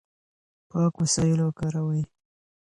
پاک 0.69 0.93
وسایل 1.03 1.39
وکاروئ. 1.43 2.01